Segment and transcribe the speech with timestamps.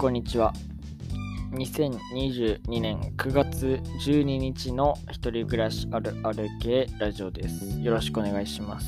[0.00, 0.54] こんにちは。
[1.52, 7.78] 2022年9月12日の一人暮らしあるある系ラジオです。
[7.82, 8.86] よろしくお願いします。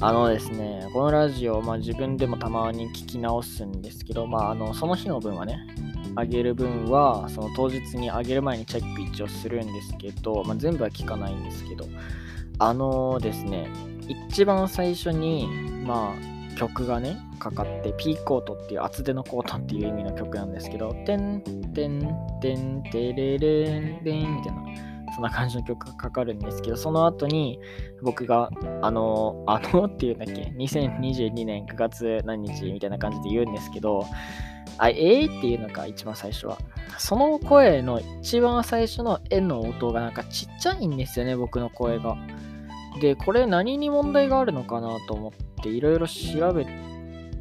[0.00, 5.58] あのですね、このラジオ、まあ、自分でもたまに聞き直すんですけど、まあ、あのその日の分はね、
[6.16, 11.84] あげる分は、その当日にあげる前にチェック一応するんですけど、まあ、全部は聞かないんですけど、
[12.58, 13.68] あのですね、
[14.30, 15.46] 一番最初に、
[15.84, 21.40] まあ、曲がね、かかって、ピーコートっていう厚手のコートっていう意味の曲なんですけど、てん
[21.72, 22.00] てん
[22.40, 27.60] てんてれれんれんみたいな、そんな感じの曲がかかるんですけど、その後に
[28.02, 28.50] 僕が、
[28.82, 34.04] あの、あのっていうんだっけ、2022年9月何日みたいな感じで言うんですけど、
[34.78, 36.58] あ、えーっていうのか、一番最初は。
[36.98, 42.16] その声の一番最初の絵の音がなんかちっちゃいんですよね、僕の声が。
[43.00, 46.66] で、これ何に問題があるのかなと思っていろいろ調べ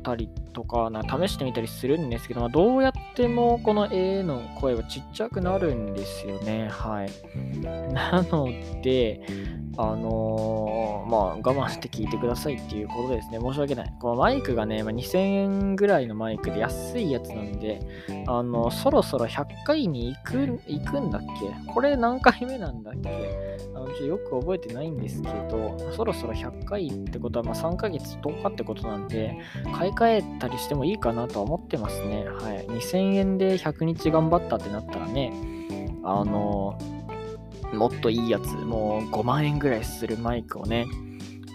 [0.04, 6.70] たりとかな試してみたりするんですけど、まあ、どうやってもこの A の声はちっちゃくなるんですよね。
[6.70, 7.12] はい。
[7.94, 8.48] なの
[8.82, 9.22] で、
[9.80, 13.40] あのーまあ我慢して聞いてくださいっていうことですね。
[13.40, 13.94] 申し訳ない。
[14.00, 17.80] このマイクがね、まあ、2000円ぐらいのマイクで安いやつなんで、
[18.28, 21.22] あの、そろそろ100回に行く、行くんだっ
[21.66, 21.72] け？
[21.72, 23.58] これ何回目なんだっけ？
[23.74, 29.38] あのちょっとよく覚えてないんですけど、そろそろ100回ってことは、まあ、3ヶ月10日ってことなんで、
[29.78, 32.26] 買い替えたりしてもいいかなとは思ってますね。
[32.28, 32.66] はい。
[32.68, 35.32] 2000円で100日頑張ったってなったらね、
[36.04, 36.78] あの、
[37.74, 40.86] もっといいやつ、もう5万円ぐらいするマイクをね、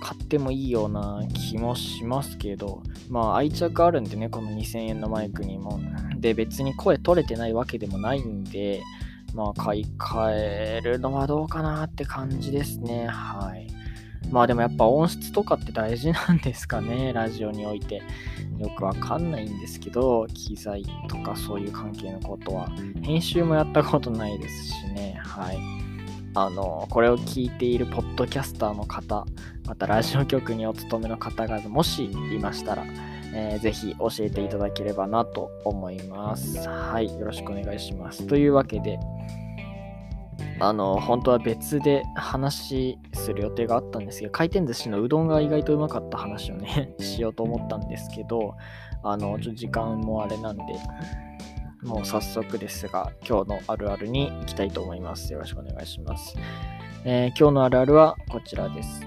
[0.02, 5.80] 買ってもいいような気もしますけど、まあ愛着あるんでね、この2000円のマイクにも。
[6.16, 8.82] で、別に声取れてないわけでもないんで、
[9.34, 13.06] まあ買い替えるのはどうかなって感じですね。
[13.06, 13.68] はい。
[14.30, 18.02] まあでもやっぱ音質とかって大事なんですかね、 ラジオにおいて。
[18.58, 22.68] よくわかんないんですけど、機材とかそういう関係のことは。
[23.02, 25.20] 編集もやったことないですしね。
[25.24, 25.58] はい。
[26.34, 29.26] あの、これを聞いているポッドキャスターの方、
[29.66, 32.84] またラジオ局にお勤めの方がもしいましたら、
[33.34, 36.66] えーぜひ教えていただければなと思います。
[36.68, 38.26] はい、よろしくお願いします。
[38.26, 38.98] というわけで、
[40.58, 48.54] あの、本当は別で話する予定があったんですけど、回転寿司のうどんが意外とうまかった話をね、 しようと思ったんですけど、
[49.02, 50.62] あの、ちょっと時間もあれなんで、
[51.82, 55.32] もう早速ですが、今日のあるあるに行きたいと思います。
[55.32, 56.36] よろしくお願いします。
[57.04, 59.04] えー今日のあるあるはこちらです。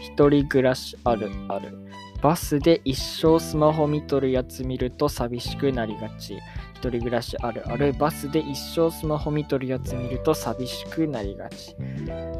[0.00, 1.78] 一人暮らしあるある。
[2.20, 6.38] バスで一生スマホ見とるやつ見ると寂しくなりがち。
[6.74, 7.92] 一人暮らしあるある。
[7.94, 11.74] バスで一生スマホ見とるやつ見ると寂しくなりがち。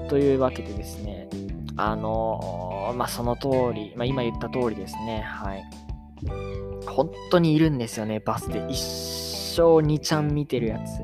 [0.08, 1.28] というわけでですね、
[1.76, 5.64] あのーまあ、その通り、まあ、今言った通りですね、はい。
[6.86, 8.78] 本当にいるんですよね、バスで一
[9.52, 11.02] 生2ちゃん見てるやつ。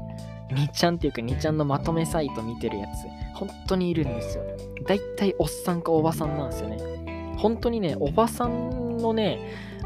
[0.54, 3.06] 2ちゃんっていうか2ちゃんのまとめサイト見てるやつ。
[3.38, 4.44] 本当にいるんですよ。
[4.86, 6.78] だいたいおっさんかおばさんなんですよね。
[7.36, 9.38] 本当にね、おばさんのね、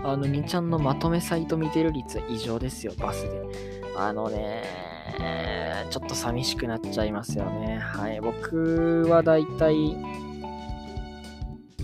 [0.04, 3.42] あの2ちゃんのまとめサイト見てる率は異常ですよ、バスで。
[3.96, 4.62] あのね、
[5.90, 7.78] ちょっと寂しくなっちゃいますよね。
[7.78, 8.20] はい。
[8.20, 9.96] 僕はだいたい、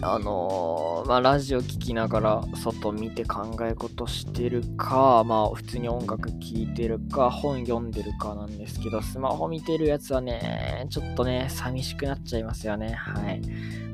[0.00, 12.92] あのーまあ、ラジオ聞きながら外見て考え事してるか、まあ、普通に音楽聴いてるか、本読んでるかなんですけど、スマホ見てるやつはね、ちょっとね、寂しくなっちゃいますよね。
[12.92, 13.42] はい。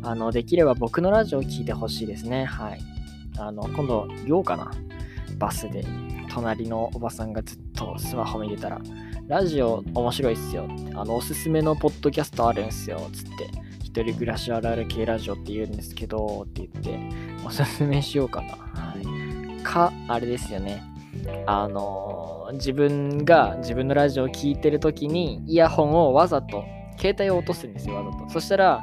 [0.02, 2.44] あの、できれば僕のラジオを聞いてほしいですね。
[2.44, 2.80] はい。
[3.38, 4.70] あの、今度、言おうかな？
[5.38, 5.86] バスで、
[6.28, 8.80] 隣のおばさんがずっとスマホ見てたら、
[9.26, 10.68] ラジオ面白いっすよ。
[10.94, 13.00] あの、おすすめのポッドキャストあるんすよ。
[13.10, 13.30] つって。
[13.94, 16.98] 一人暮らしあるある系ラジオって言うんですけど、って言って、
[17.46, 18.48] おすすめしようかな。
[18.48, 19.62] はい。
[19.62, 20.82] か、あれですよね。
[21.46, 22.24] あのー
[22.54, 26.62] 自分が自分のラジオを聞いてるときに、イヤホンをわざと、
[26.98, 28.28] 携帯を落とすんですよ、わざと。
[28.28, 28.82] そしたら、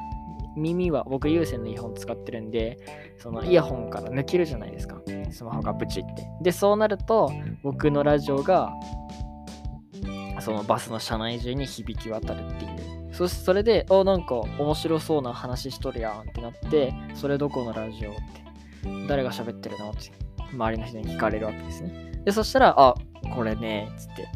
[0.56, 2.80] 耳は、僕有線のイヤホン使ってるんで、
[3.18, 5.00] そのイヤホンから抜けるじゃないですか。
[5.30, 6.28] スマホがブチって。
[6.42, 7.32] で、そうなると、
[7.62, 8.72] 僕のラジオが、
[10.40, 12.81] そのバスの車内中に響き渡るっていう。
[13.22, 18.22] そしてそれで、あ、なんか面白そうな話しとるやんってなって、それどこのラジオって、
[19.08, 20.12] 誰が喋ってるのって、
[20.52, 22.20] 周りの人に聞かれるわけですね。
[22.26, 22.96] で、そしたら、あ、
[23.36, 24.28] これね、つって、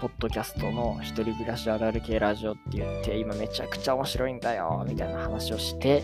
[0.00, 6.02] ポッドキャストの一人暮らしあるある系ラジオって言って、今めちゃくちゃ面白いんだよ、みたいな話をして、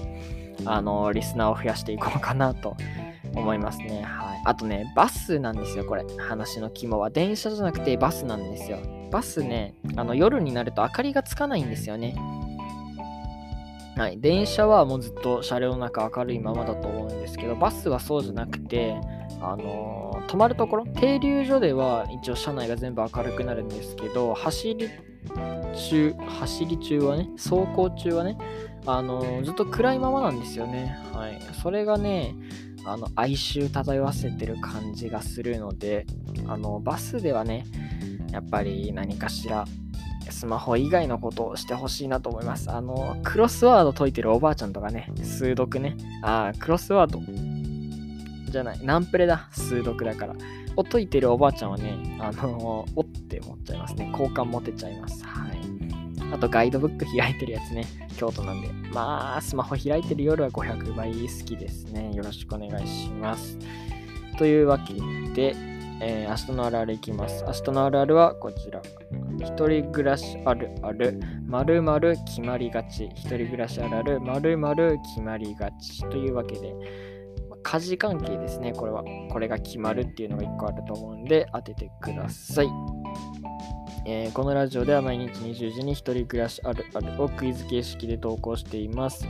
[0.67, 2.77] あの、リスナーを増やしていこうかなと
[3.35, 4.03] 思いますね。
[4.03, 4.43] はい。
[4.45, 6.05] あとね、バスなんですよ、これ。
[6.19, 7.11] 話の肝は。
[7.11, 8.79] 電車じゃなくてバスなんですよ。
[9.11, 12.15] バスね、あの夜になると明かりがつかないんですよね。
[13.97, 14.21] はい。
[14.21, 18.97] 電車はもうずっと車両の中明るいままだと思うんですけど、バスはそうじゃなくて、
[19.43, 24.89] あの泊まるところ、停留所では一応車内が全部明るくなるんですけど、走り
[25.77, 28.39] 中、走り中はね、走行中はね、
[28.87, 30.97] あのずっと暗いままなんですよね。
[31.13, 31.39] はい。
[31.63, 32.35] それがね、
[32.91, 36.07] あの哀愁漂わせてる感じがするので、
[36.47, 37.65] あのバスではね、
[38.33, 39.65] やっぱり何かしら
[40.29, 42.71] スマホ以外のことをしてほしいなと思います。
[42.71, 45.97] あの、クロスワード解いてるおばあちゃんとかね、数読ね。
[46.23, 47.21] ああ、クロスワード
[48.51, 50.35] じゃない、ナンプレだ、数読だから。
[50.77, 54.11] を解いてるおばあちゃんはね、あのおって思っちゃいますね。
[54.13, 55.25] 好感持てちゃいます。
[55.25, 55.60] はい。
[56.33, 57.85] あと、ガイドブック開いてるやつね、
[58.17, 58.69] 京都なんで。
[58.93, 62.13] まあ、スマホ開いてる夜は500倍好きですね。
[62.15, 63.59] よろしくお願いします。
[64.39, 64.95] というわけ
[65.35, 65.55] で、
[66.03, 67.45] えー、明日のあるあるいきます。
[67.45, 68.81] 明日のあるあるはこちら。
[69.39, 73.07] 一人暮らしあるある、まるまる決まりがち。
[73.15, 76.01] 一人暮らしあるある、まるまる決まりがち。
[76.09, 76.75] というわけで、
[77.63, 79.05] 家事関係ですね、これは。
[79.31, 82.69] これが決まるっていうのが1個あると思うんで、当ててください。
[84.13, 89.25] えー、このラジオでは毎日20時に一人暮らしあるあるをクイズ形式で投稿しています。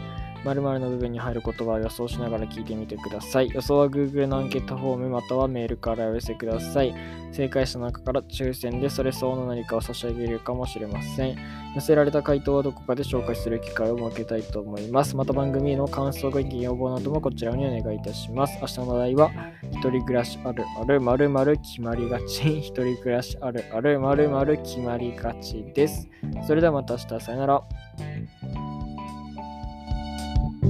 [0.44, 3.50] 〇〇の部分に入る言葉を予想しながら聞いてみてください。
[3.50, 6.94] 予想は Google のアンケートフォームまたはメールからお寄せください。
[7.32, 11.36] 正解した中から抽選でそれ相応の何かを差し上げるかもしれません。
[11.74, 15.14] 寄せられた回答はどこかで紹介する機会を設けたいと思います。
[15.14, 18.58] また番組への感想、ご意見、要望などもこちらにお願いいたします。
[18.60, 19.30] 明日の話題は、
[19.70, 22.60] 一人暮らしあるある〇〇決まりがち。
[22.60, 26.08] 一人暮らしあるある〇〇決まりがちです。
[26.46, 27.62] それではまた明日、さよなら。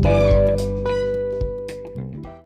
[0.02, 0.79] thank you